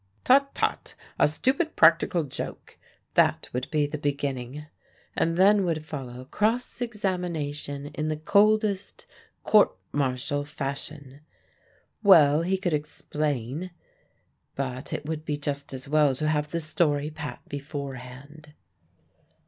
"Tut, 0.23 0.55
tut 0.55 0.95
a 1.19 1.27
stupid 1.27 1.75
practical 1.75 2.23
joke" 2.23 2.75
that 3.19 3.49
would 3.53 3.69
be 3.69 3.85
the 3.85 3.99
beginning; 3.99 4.65
and 5.15 5.37
then 5.37 5.63
would 5.63 5.85
follow 5.85 6.25
cross 6.25 6.81
examination 6.81 7.85
in 7.93 8.07
the 8.07 8.17
coldest 8.17 9.05
court 9.43 9.75
martial 9.91 10.43
fashion. 10.43 11.19
Well, 12.01 12.41
he 12.41 12.57
could 12.57 12.73
explain; 12.73 13.69
but 14.55 14.91
it 14.91 15.05
would 15.05 15.23
be 15.23 15.37
just 15.37 15.71
as 15.71 15.87
well 15.87 16.15
to 16.15 16.27
have 16.27 16.49
the 16.49 16.59
story 16.61 17.11
pat 17.11 17.47
beforehand. 17.47 18.55